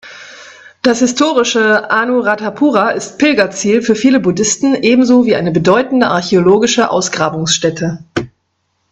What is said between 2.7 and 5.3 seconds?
ist Pilgerziel für viele Buddhisten ebenso